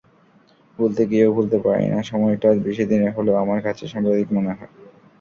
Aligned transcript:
ভুলতে 0.79 1.03
গিয়েও 1.09 1.35
ভুলতে 1.35 1.57
পারিনিসময়টা 1.65 2.49
বেশি 2.65 2.83
দিনের 2.91 3.11
হলেও 3.17 3.35
আমার 3.43 3.59
কাছে 3.65 3.83
সাম্প্রতিক 3.87 4.27
মনে 4.35 4.51
হয়। 4.51 4.71